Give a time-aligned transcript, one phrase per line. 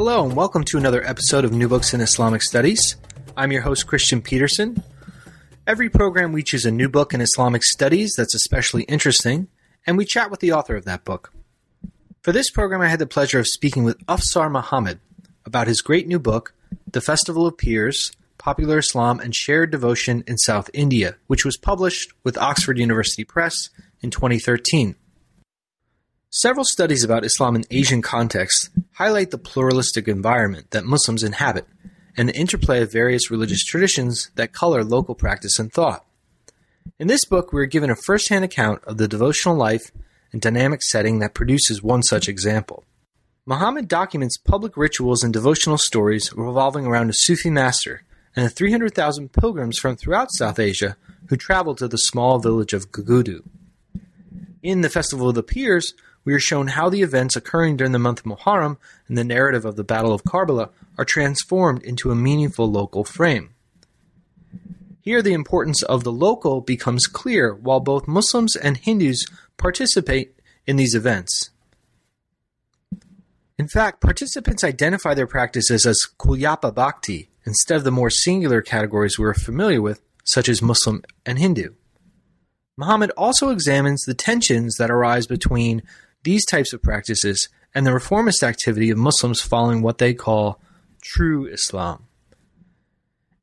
[0.00, 2.94] Hello, and welcome to another episode of New Books in Islamic Studies.
[3.36, 4.80] I'm your host, Kristian Petersen.
[5.66, 9.48] Every program we choose a new book in Islamic studies that's especially interesting,
[9.88, 11.32] and we chat with the author of that book.
[12.22, 15.00] For this program, I had the pleasure of speaking with Afsar Mohammad
[15.44, 16.54] about his great new book,
[16.88, 22.12] The Festival of Pirs Popular Islam and Shared Devotion in South India, which was published
[22.22, 23.70] with Oxford University Press
[24.00, 24.94] in 2013.
[26.30, 31.66] Several studies about Islam in Asian contexts highlight the pluralistic environment that Muslims inhabit
[32.18, 36.04] and the interplay of various religious traditions that color local practice and thought.
[36.98, 39.90] In this book, we are given a first hand account of the devotional life
[40.30, 42.84] and dynamic setting that produces one such example.
[43.46, 48.02] Mohammad documents public rituals and devotional stories revolving around a Sufi master
[48.36, 50.98] and the 300,000 pilgrims from throughout South Asia
[51.30, 53.44] who traveled to the small village of Gugudu.
[54.62, 55.94] In the Festival of the Pirs,
[56.28, 58.76] we are shown how the events occurring during the month of Muharram
[59.08, 63.54] and the narrative of the Battle of Karbala are transformed into a meaningful local frame.
[65.00, 69.24] Here, the importance of the local becomes clear while both Muslims and Hindus
[69.56, 71.48] participate in these events.
[73.58, 79.18] In fact, participants identify their practices as Kulyapa Bhakti instead of the more singular categories
[79.18, 81.70] we are familiar with, such as Muslim and Hindu.
[82.76, 85.82] Mohammad also examines the tensions that arise between
[86.22, 90.60] these types of practices and the reformist activity of Muslims following what they call
[91.02, 92.04] true Islam.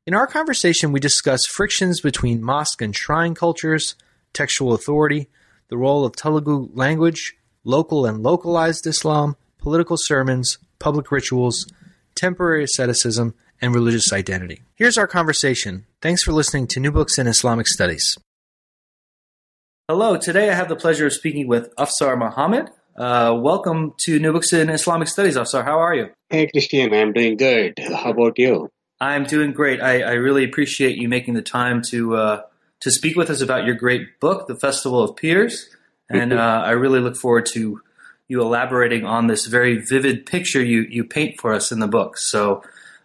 [0.06, 3.96] In our conversation, we discuss frictions between mosque and shrine cultures,
[4.32, 5.28] textual authority,
[5.68, 11.66] the role of Telugu language, local and localized Islam, political sermons, public rituals,
[12.14, 14.62] temporary asceticism, and religious identity.
[14.74, 15.86] Here's our conversation.
[16.00, 18.16] Thanks for listening to New Books in Islamic Studies.
[19.88, 22.70] Hello, today I have the pleasure of speaking with Afsar Mohammad.
[22.96, 25.64] Uh, welcome to New Books in Islamic Studies, Afsar.
[25.64, 26.10] How are you?
[26.28, 27.78] Hey, Kristian, I'm doing good.
[27.78, 28.68] How about you?
[29.00, 29.80] I'm doing great.
[29.80, 32.42] I, I really appreciate you making the time to uh,
[32.80, 35.68] to speak with us about your great book, The Festival of Pirs,
[36.10, 37.80] and uh, I really look forward to
[38.26, 42.18] you elaborating on this very vivid picture you you paint for us in the book.
[42.18, 42.64] So.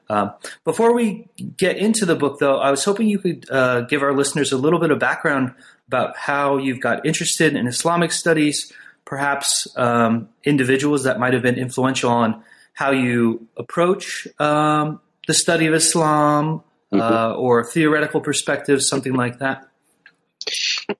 [0.09, 0.33] Um,
[0.65, 4.13] before we get into the book, though, I was hoping you could uh, give our
[4.13, 5.53] listeners a little bit of background
[5.91, 8.72] about how you've got interested in Islamic studies,
[9.03, 12.41] perhaps um, individuals that might have been influential on
[12.72, 16.63] how you approach um, the study of Islam
[16.94, 17.02] mm-hmm.
[17.02, 19.68] uh, or theoretical perspectives, something like that.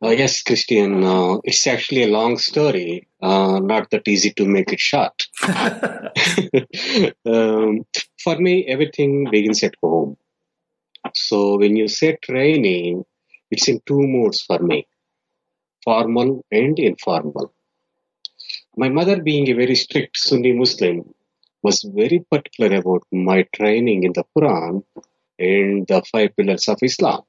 [0.03, 0.91] Uh, yes, Kristian.
[1.03, 5.18] Uh, it's actually a long story, uh, not that easy to make it short.
[7.25, 7.85] um,
[8.22, 10.18] for me, everything begins at home.
[11.13, 13.06] So when you say training,
[13.51, 14.88] it's in two modes for me
[15.84, 17.53] formal and informal.
[18.78, 21.13] My mother, being a very strict Sunni Muslim,
[21.63, 24.84] was very particular about my training in the Quran
[25.38, 27.22] and the five pillars of Islam.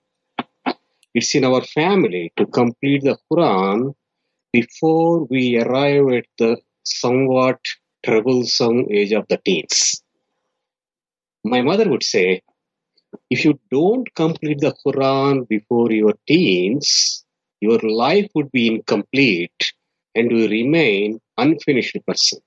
[1.15, 3.95] It's in our family to complete the Quran
[4.53, 7.61] before we arrive at the somewhat
[8.05, 10.03] troublesome age of the teens.
[11.45, 12.43] My mother would say,
[13.33, 17.25] if you don't complete the Quran before your teens,
[17.61, 19.73] your life would be incomplete
[20.15, 22.41] and you remain unfinished person.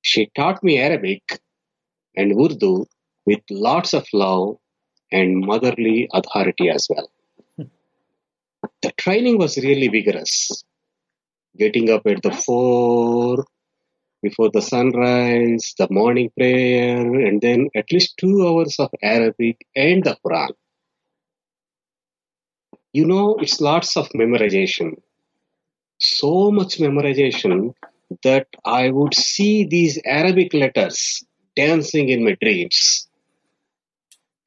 [0.00, 1.22] She taught me Arabic
[2.16, 2.86] and Urdu
[3.26, 4.56] with lots of love
[5.12, 7.10] and motherly authority as well.
[8.82, 10.64] The training was really vigorous.
[11.58, 13.44] Getting up at the four,
[14.22, 20.04] before the sunrise, the morning prayer, and then at least two hours of Arabic and
[20.04, 20.50] the Quran.
[22.92, 25.00] You know, it's lots of memorization.
[25.98, 27.74] So much memorization
[28.22, 31.22] that I would see these Arabic letters
[31.54, 33.06] dancing in my dreams.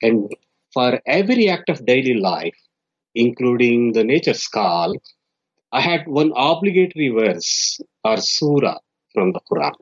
[0.02, 0.34] And
[0.74, 2.58] for every act of daily life,
[3.14, 4.96] including the nature's call,
[5.72, 8.80] I had one obligatory verse or surah
[9.14, 9.74] from the Quran.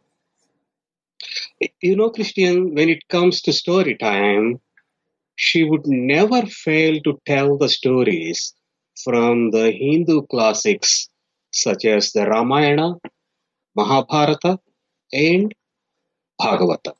[1.81, 4.59] You know, Kristian, when it comes to story time,
[5.35, 8.53] she would never fail to tell the stories
[9.03, 11.09] from the Hindu classics
[11.51, 12.97] such as the Ramayana,
[13.75, 14.59] Mahabharata,
[15.13, 15.53] and
[16.41, 16.93] Bhagavata.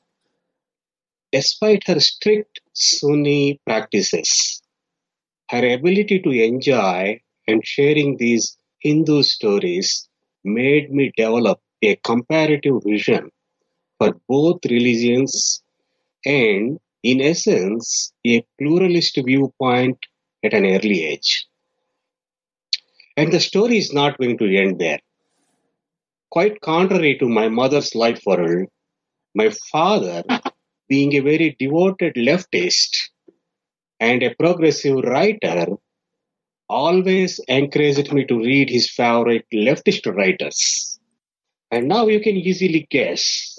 [1.32, 4.62] Despite her strict Sunni practices,
[5.50, 10.08] her ability to enjoy and sharing these Hindu stories
[10.44, 13.30] made me develop a comparative vision
[13.98, 15.62] for both religions
[16.24, 19.98] and, in essence, a pluralist viewpoint
[20.44, 21.46] at an early age.
[23.16, 25.00] And the story is not going to end there.
[26.30, 28.68] Quite contrary to my mother's life world,
[29.34, 30.22] my father,
[30.88, 32.96] being a very devoted leftist
[33.98, 35.66] and a progressive writer,
[36.68, 40.99] always encouraged me to read his favorite leftist writers.
[41.70, 43.58] And now you can easily guess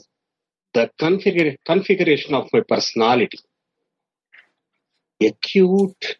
[0.74, 3.40] the configura- configuration of my personality.
[5.22, 6.18] A cute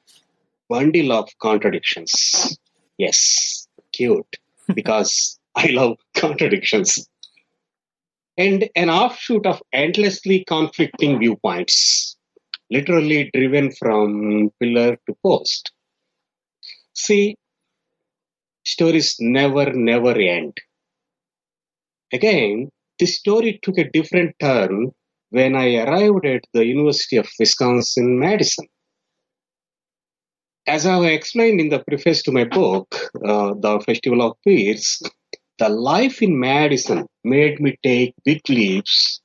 [0.70, 2.58] bundle of contradictions.
[2.98, 4.38] Yes, cute,
[4.74, 7.08] because I love contradictions.
[8.38, 12.16] And an offshoot of endlessly conflicting viewpoints,
[12.70, 15.72] literally driven from pillar to post.
[16.94, 17.36] See,
[18.64, 20.58] stories never, never end.
[22.14, 22.70] Again,
[23.00, 24.92] this story took a different turn
[25.30, 28.68] when I arrived at the University of Wisconsin Madison.
[30.68, 32.94] As I have explained in the preface to my book,
[33.26, 35.02] uh, The Festival of Pirs,
[35.58, 39.22] the life in Madison made me take big leaps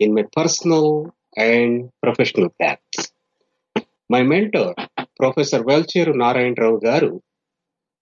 [0.00, 3.12] in my personal and professional paths.
[4.08, 4.74] My mentor,
[5.16, 7.20] Professor Velcheru Narayan Rao Garu,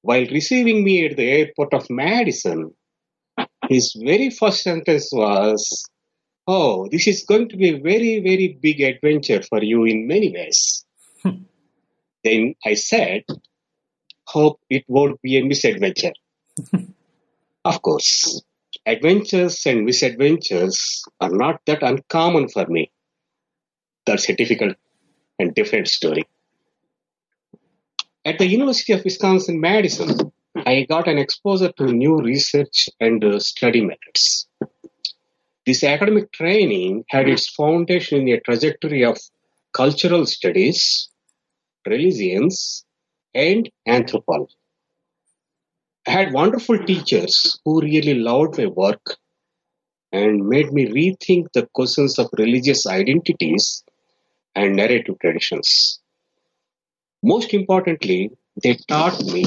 [0.00, 2.74] while receiving me at the airport of Madison,
[3.72, 5.88] his very first sentence was,
[6.46, 10.32] Oh, this is going to be a very, very big adventure for you in many
[10.32, 10.84] ways.
[11.22, 11.44] Hmm.
[12.24, 13.22] then I said,
[14.26, 16.14] Hope it won't be a misadventure.
[17.64, 18.42] of course,
[18.86, 22.90] adventures and misadventures are not that uncommon for me.
[24.06, 24.76] That's a difficult
[25.38, 26.24] and different story.
[28.24, 30.32] At the University of Wisconsin Madison,
[30.64, 34.46] I got an exposure to new research and uh, study methods.
[35.66, 39.18] This academic training had its foundation in a trajectory of
[39.72, 41.08] cultural studies,
[41.86, 42.84] religions,
[43.34, 44.54] and anthropology.
[46.06, 49.16] I had wonderful teachers who really loved my work
[50.12, 53.82] and made me rethink the questions of religious identities
[54.54, 56.00] and narrative traditions.
[57.22, 58.30] Most importantly,
[58.60, 59.44] they taught me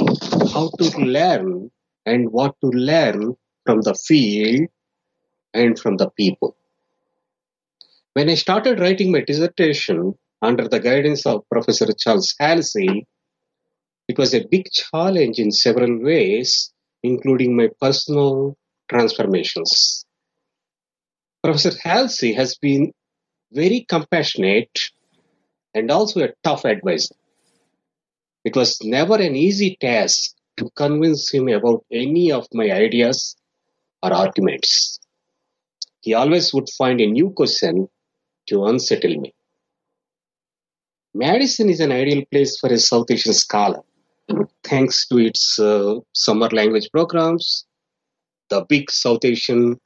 [0.53, 1.69] how to learn
[2.05, 3.35] and what to learn
[3.65, 4.69] from the field
[5.53, 6.55] and from the people.
[8.13, 13.05] When I started writing my dissertation under the guidance of Professor Charles Hallisey,
[14.07, 16.71] it was a big challenge in several ways,
[17.03, 18.55] including my personal
[18.89, 20.05] transformations.
[21.43, 22.91] Professor Hallisey has been
[23.51, 24.79] very compassionate
[25.73, 27.15] and also a tough advisor.
[28.45, 33.35] It was never an easy task to convince him about any of my ideas
[34.03, 34.99] or arguments.
[36.01, 37.89] He always would find a new question
[38.49, 39.33] to unsettle me.
[41.15, 43.81] Madison is an ideal place for a South Asian scholar,
[44.63, 47.65] thanks to its uh, summer language programs,
[48.49, 49.79] the big South Asian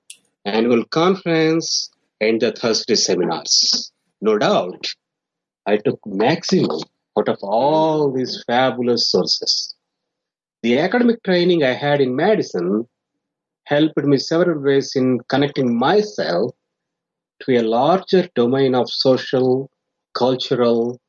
[0.44, 1.89] annual conference,
[2.20, 3.92] and the Thursday seminars.
[4.22, 4.86] No doubt,
[5.66, 6.82] I took maximum
[7.20, 9.76] out of all these fabulous sources.
[10.64, 12.88] The academic training I had in Madison
[13.64, 16.52] helped me several ways in connecting myself
[17.42, 19.70] to a larger domain of social,
[20.14, 21.00] cultural,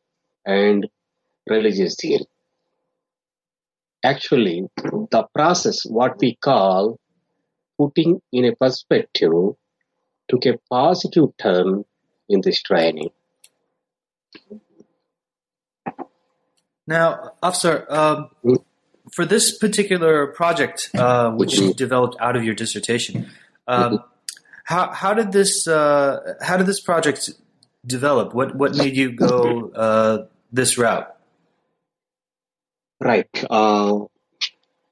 [0.46, 0.88] and
[1.48, 2.26] religious theory.
[4.04, 4.68] Actually,
[5.10, 6.98] the process, what we call
[7.78, 9.32] putting in a perspective,
[10.28, 11.84] took a positive turn
[12.28, 13.10] in this training.
[16.90, 18.30] Now, Afsar, um,
[19.12, 23.30] for this particular project, uh, which you developed out of your dissertation,
[23.68, 24.02] um,
[24.64, 27.30] how how did this uh, how did this project
[27.86, 28.34] develop?
[28.34, 31.06] What what made you go uh, this route?
[32.98, 33.30] Right.
[33.48, 34.06] Uh,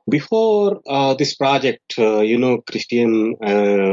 [0.09, 3.35] before uh, this project, uh, you know, Kristian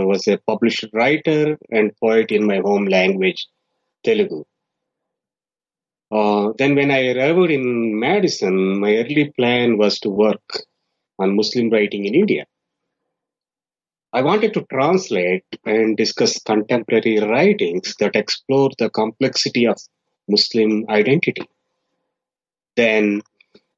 [0.06, 3.48] was a published writer and poet in my home language,
[4.04, 4.46] Telugu.
[6.12, 10.64] Uh, then, when I arrived in Madison, my early plan was to work
[11.18, 12.46] on Muslim writing in India.
[14.14, 19.78] I wanted to translate and discuss contemporary writings that explore the complexity of
[20.30, 21.50] Muslim identity.
[22.76, 23.22] Then,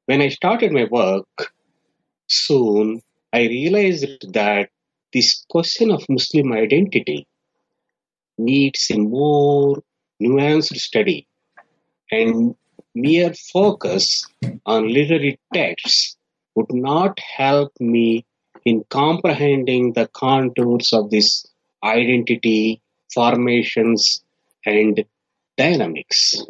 [0.06, 1.52] when I started my work,
[2.28, 3.00] soon
[3.32, 4.70] I realized that
[5.12, 7.26] this question of Muslim identity
[8.36, 9.82] needs a more
[10.22, 11.26] nuanced study
[12.10, 12.54] and
[12.94, 14.26] mere focus
[14.66, 16.16] on literary texts
[16.54, 18.24] would not help me
[18.64, 21.46] in comprehending the contours of this
[21.84, 22.80] identity,
[23.14, 24.22] formations,
[24.66, 25.04] and
[25.56, 26.42] dynamics.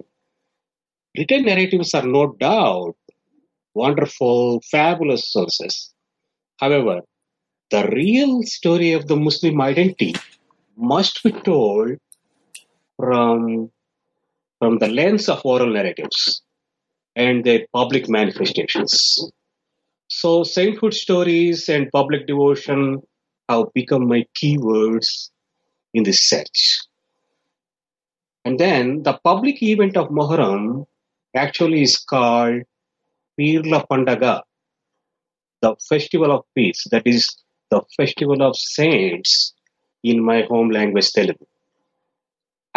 [1.17, 2.97] Written narratives are no doubt
[3.75, 5.93] wonderful, fabulous sources.
[6.59, 7.03] However,
[7.71, 10.15] the real story of the Muslim identity
[10.77, 11.99] must be told
[12.97, 13.71] from,
[14.59, 16.43] from the lens of oral narratives
[17.17, 19.31] and their public manifestations.
[20.09, 23.03] So, sainthood stories and public devotion
[23.49, 25.31] have become my keywords
[25.95, 26.81] in this search.
[28.45, 30.87] And then the public event of Muharram
[31.35, 32.63] actually is called
[33.39, 34.43] Pirla Pandaga,
[35.61, 37.29] the festival of pirs, that is
[37.71, 39.55] the festival of saints
[40.03, 41.45] in my home language Telugu.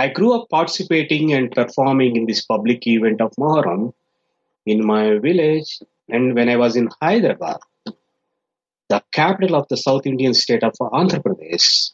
[0.01, 3.93] I grew up participating and performing in this public event of Muharram
[4.65, 5.79] in my village
[6.09, 7.59] and when I was in Hyderabad,
[8.89, 11.91] the capital of the South Indian state of Andhra Pradesh.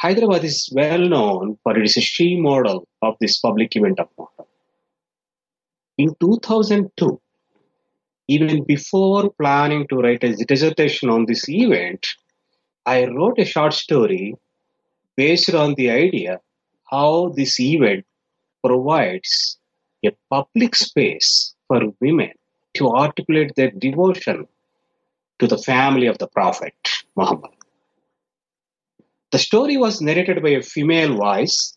[0.00, 4.46] Hyderabad is well known for its Shia model of this public event of Muharram.
[5.96, 7.20] In 2002,
[8.28, 12.06] even before planning to write a dissertation on this event,
[12.86, 14.36] I wrote a short story
[15.16, 16.38] based on the idea
[16.90, 18.04] how this event
[18.64, 19.58] provides
[20.04, 22.32] a public space for women
[22.74, 24.46] to articulate their devotion
[25.38, 26.74] to the family of the Prophet
[27.16, 27.50] Muhammad.
[29.30, 31.76] The story was narrated by a female voice,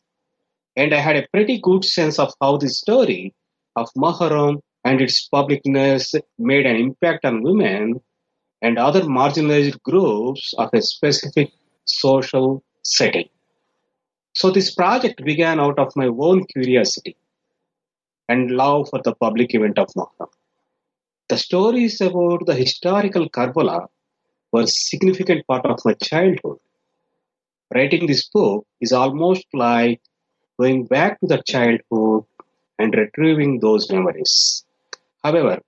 [0.75, 3.33] and I had a pretty good sense of how the story
[3.75, 8.01] of Muharram and its publicness made an impact on women
[8.61, 11.51] and other marginalized groups of a specific
[11.85, 13.29] social setting.
[14.41, 17.15] So this project began out of my own curiosity
[18.27, 20.31] and love for the public event of Muharram.
[21.29, 23.85] The stories about the historical Karbala
[24.51, 26.57] were a significant part of my childhood.
[27.75, 30.01] Writing this book is almost like
[30.59, 32.23] going back to the childhood
[32.79, 34.65] and retrieving those memories.
[35.23, 35.61] However,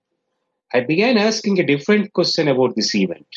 [0.72, 3.28] I began asking a different question about this event.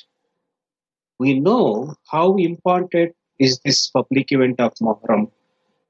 [1.19, 5.29] We know how important is this public event of Muharram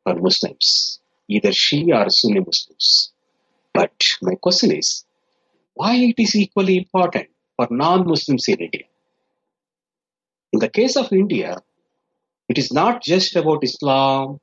[0.04, 3.12] for Muslims, either Shia or Sunni Muslims.
[3.74, 5.06] But my question is,
[5.75, 8.86] why it is equally important for non-Muslims in India?
[10.54, 11.58] In the case of India,
[12.50, 14.39] it is not just about Islam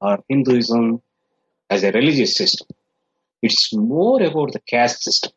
[0.00, 1.00] or Hinduism
[1.70, 2.66] as a religious system.
[3.42, 5.32] It's more about the caste system.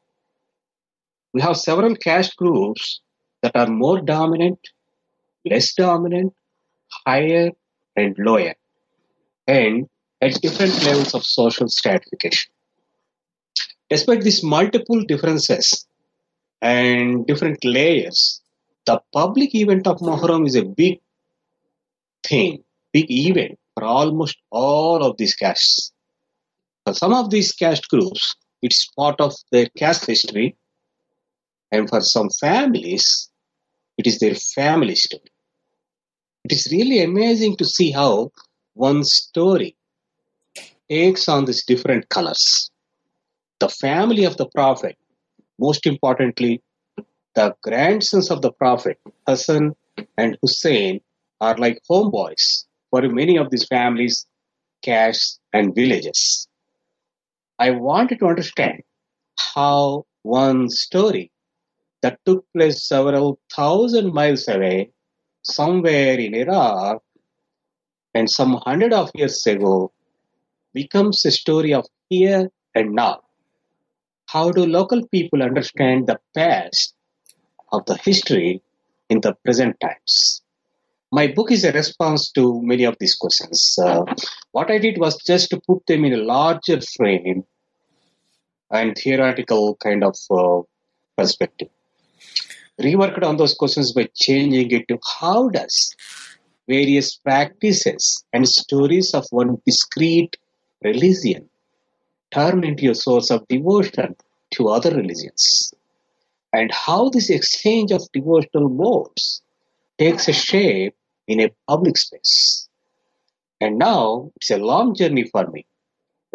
[1.33, 3.01] We have several caste groups
[3.41, 4.59] that are more dominant,
[5.45, 6.33] less dominant,
[7.05, 7.51] higher,
[7.95, 8.53] and lower,
[9.47, 9.87] and
[10.21, 12.51] at different levels of social stratification.
[13.89, 15.87] Despite these multiple differences
[16.61, 18.41] and different layers,
[18.85, 20.99] the public event of Muharram is a big
[22.23, 22.63] thing,
[22.93, 25.91] big event for almost all of these castes.
[26.85, 30.55] For some of these caste groups, it's part of their caste history,
[31.71, 33.29] and for some families,
[33.97, 35.31] it is their family story.
[36.45, 38.31] It is really amazing to see how
[38.73, 39.75] one story
[40.89, 42.71] takes on these different colors.
[43.59, 44.97] The family of the Prophet,
[45.59, 46.61] most importantly,
[47.35, 49.75] the grandsons of the Prophet, Hassan
[50.17, 51.01] and Hussein,
[51.41, 54.25] are like homeboys for many of these families,
[54.81, 56.47] castes, and villages.
[57.59, 58.81] I wanted to understand
[59.53, 61.31] how one story
[62.01, 64.91] that took place several thousand miles away,
[65.49, 67.01] somewhere in Iraq,
[68.13, 69.91] and some hundred of years ago,
[70.73, 73.21] becomes a story of here and now.
[74.27, 76.93] How do local people understand the past
[77.71, 78.61] of the history
[79.09, 80.41] in the present times?
[81.11, 83.75] My book is a response to many of these questions.
[83.83, 84.05] Uh,
[84.51, 87.45] what I did was just to put them in a larger frame
[88.69, 90.61] and theoretical kind of uh,
[91.17, 91.69] perspective.
[92.79, 95.95] Reworked on those questions by changing it to how does
[96.67, 100.37] various practices and stories of one discrete
[100.83, 101.49] religion
[102.31, 104.15] turn into a source of devotion
[104.51, 105.73] to other religions,
[106.53, 109.41] and how this exchange of devotional modes
[109.97, 110.95] takes a shape
[111.27, 112.69] in a public space.
[113.59, 115.65] And now it's a long journey for me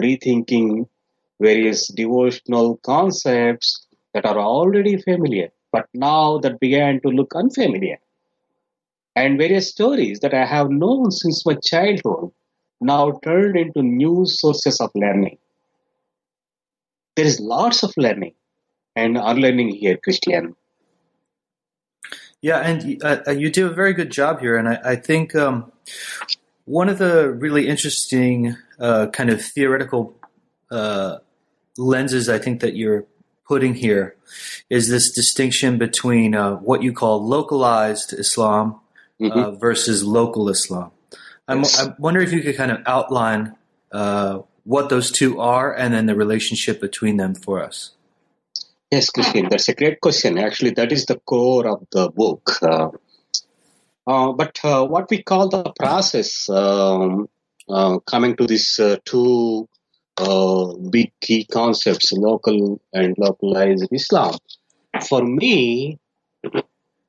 [0.01, 0.87] rethinking
[1.41, 7.99] various devotional concepts that are already familiar, but now that began to look unfamiliar.
[9.17, 12.31] And various stories that I have known since my childhood
[12.81, 15.39] now turned into new sources of learning.
[17.17, 18.35] There is lots of learning
[18.95, 20.55] and unlearning here, Kristian.
[22.41, 25.35] Yeah, and uh, uh, you do a very good job here, and I, I think
[25.35, 25.73] um,
[26.67, 30.15] one of the really interesting uh, kind of theoretical
[30.71, 31.19] uh,
[31.77, 33.07] lenses I think that you're
[33.47, 34.17] putting here
[34.71, 38.81] is this distinction between uh, what you call localized Islam
[39.21, 39.59] uh, mm-hmm.
[39.59, 40.91] versus local Islam.
[41.49, 41.79] Yes.
[41.79, 43.55] i wonder if you could kind of outline
[44.65, 47.93] what those two are and then the relationship between them for us.
[48.91, 50.39] Yes, Kristian, that's a great question.
[50.39, 52.51] Actually, that is the core of the book.
[52.63, 52.91] Uh,
[54.07, 57.29] uh, but uh, what we call the process, um,
[57.69, 59.84] uh, coming to these uh, two uh,
[60.91, 64.39] big key concepts, local and localized Islam,
[65.09, 65.99] for me,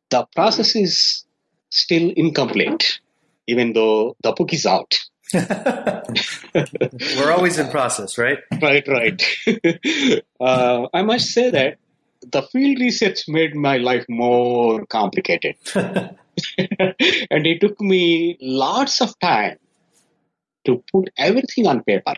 [0.09, 1.25] the process is
[1.69, 2.99] still incomplete,
[3.47, 4.95] even though the book is out.
[5.33, 8.39] We're always in process, right?
[8.61, 9.21] Right, right.
[10.39, 11.77] uh, I must say that
[12.31, 15.55] the field research made my life more complicated.
[15.75, 19.57] and it took me lots of time
[20.65, 22.15] to put everything on paper.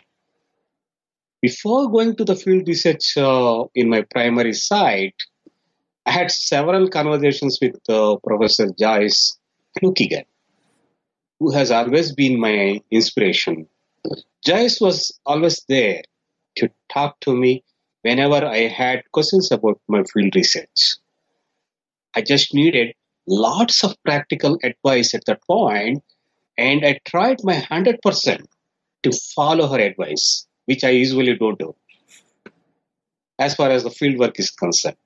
[1.40, 5.14] Before going to the field research uh, in my primary site,
[6.04, 9.38] I had several conversations with uh, Professor Joyce
[9.78, 10.24] Flueckiger
[11.38, 13.68] who has always been my inspiration.
[14.44, 16.02] Joyce was always there
[16.56, 17.64] to talk to me
[18.02, 20.96] whenever I had questions about my field research.
[22.14, 22.94] I just needed
[23.26, 26.02] lots of practical advice at that point,
[26.56, 28.46] and I tried my 100%
[29.04, 31.74] to follow her advice, which I usually don't do
[33.38, 34.96] as far as the field work is concerned.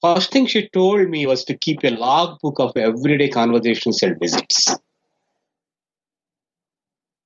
[0.00, 4.76] First thing she told me was to keep a logbook of everyday conversations and visits.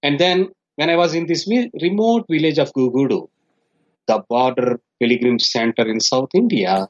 [0.03, 1.47] And then when I was in this
[1.83, 3.29] remote village of Gugudu,
[4.07, 6.89] the border pilgrim center in South India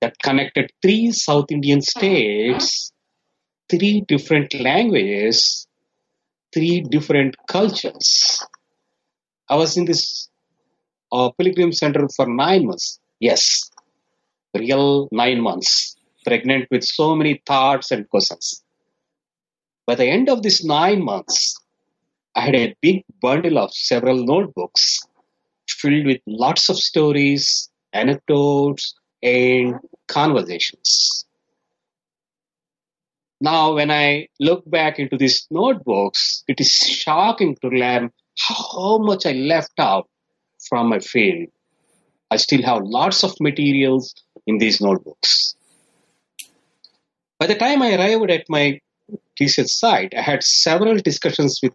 [0.00, 2.92] that connected three South Indian states,
[3.68, 5.66] three different languages,
[6.52, 8.42] three different cultures.
[9.48, 10.28] I was in this
[11.12, 12.98] uh, pilgrim center for nine months.
[13.20, 13.70] Yes,
[14.54, 18.62] real nine months, pregnant with so many thoughts and questions.
[19.86, 21.56] By the end of these nine months,
[22.34, 25.00] I had a big bundle of several notebooks
[25.68, 29.74] filled with lots of stories, anecdotes, and
[30.08, 31.26] conversations.
[33.40, 39.26] Now, when I look back into these notebooks, it is shocking to learn how much
[39.26, 40.08] I left out
[40.68, 41.48] from my field.
[42.30, 44.14] I still have lots of materials
[44.46, 45.54] in these notebooks.
[47.38, 48.80] By the time I arrived at my
[49.40, 51.74] research site, I had several discussions with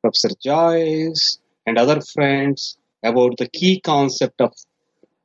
[0.00, 4.52] Professor Joyce and other friends about the key concept of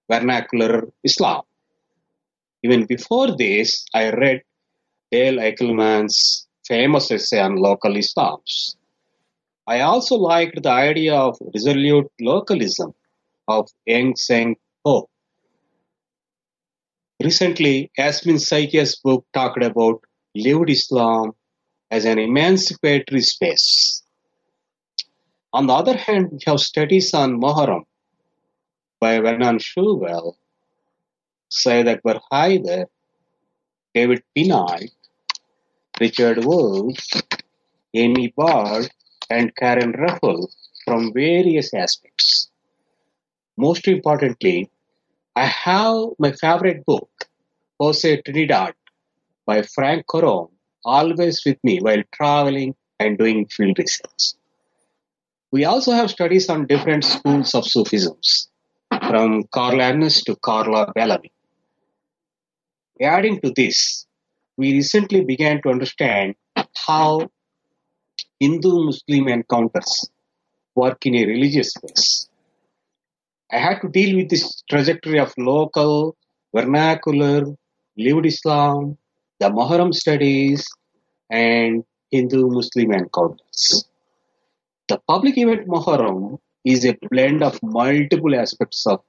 [0.09, 1.41] vernacular Islam.
[2.63, 4.41] Even before this, I read
[5.11, 8.75] Dale Eickelman's famous essay on local Islams.
[9.69, 12.95] I also liked the idea of resolute localism
[13.47, 15.07] of Engseng Ho.
[17.23, 20.01] Recently, Yasmin Saikia's book talked about
[20.33, 21.33] lived Islam
[21.91, 24.01] as an emancipatory space.
[25.53, 27.83] On the other hand, we have studies on Muharram
[28.99, 30.33] by Vernon Schubel,
[31.49, 32.85] Syed Akbar Hyder,
[33.93, 34.89] David Pinault,
[35.99, 36.97] Richard Wolf,
[37.93, 38.89] Amy Bard,
[39.29, 40.49] and Karen Ruffle
[40.85, 42.49] from various aspects.
[43.57, 44.69] Most importantly,
[45.35, 47.09] I have my favorite book,
[47.79, 48.73] Hosay Trinidad
[49.45, 50.49] by Frank Korom,
[50.83, 54.33] always with me while traveling and doing field research.
[55.51, 58.47] We also have studies on different schools of Sufisms,
[59.07, 61.31] from Carl Ernst to Carla Bellamy.
[63.01, 64.05] Adding to this,
[64.57, 66.35] we recently began to understand
[66.75, 67.29] how
[68.39, 70.09] Hindu Muslim encounters
[70.73, 72.29] work in a religious space.
[73.51, 76.15] I had to deal with this trajectory of local,
[76.55, 77.43] vernacular,
[77.97, 78.97] lived Islam,
[79.39, 80.65] the Muharram studies,
[81.29, 83.85] and Hindu Muslim encounters.
[84.87, 89.01] The public event Muharram is a blend of multiple aspects of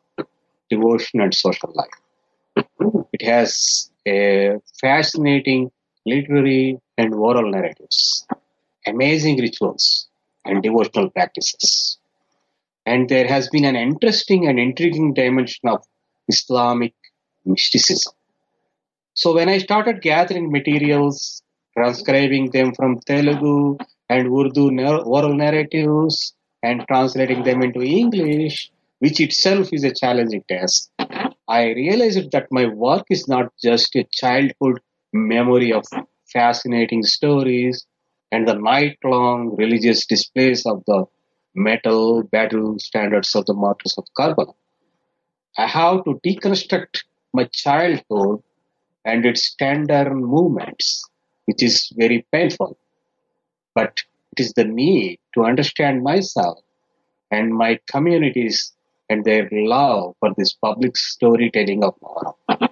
[0.68, 2.66] devotion and social life.
[3.12, 5.70] It has a fascinating
[6.04, 8.26] literary and oral narratives,
[8.86, 10.08] amazing rituals,
[10.44, 11.98] and devotional practices.
[12.86, 15.84] And there has been an interesting and intriguing dimension of
[16.28, 16.94] Islamic
[17.44, 18.12] mysticism.
[19.14, 21.42] So when I started gathering materials,
[21.76, 23.76] transcribing them from Telugu
[24.08, 24.70] and Urdu
[25.04, 30.90] oral narratives and translating them into English, which itself is a challenging task,
[31.48, 34.80] I realized that my work is not just a childhood
[35.12, 35.84] memory of
[36.32, 37.86] fascinating stories
[38.32, 41.04] and the night long religious displays of the
[41.54, 44.54] metal battle standards of the martyrs of Karbala.
[45.58, 48.42] I have to deconstruct my childhood
[49.04, 51.04] and its tender movements,
[51.46, 52.78] which is very painful.
[53.74, 56.58] But it is the need to understand myself
[57.30, 58.72] and my communities
[59.08, 62.68] and their love for this public storytelling of Muharram.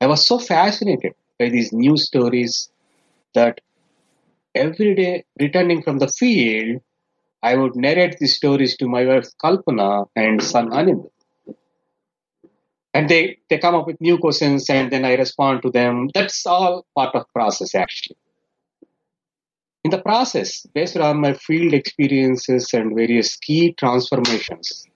[0.00, 2.70] I was so fascinated by these new stories
[3.34, 3.60] that
[4.58, 6.80] every day returning from the field,
[7.42, 11.10] I would narrate these stories to my wife Kalpana and son Anil.
[12.92, 16.08] And they, they come up with new questions and then I respond to them.
[16.12, 18.16] That's all part of process actually.
[19.84, 24.86] In the process, based on my field experiences and various key transformations,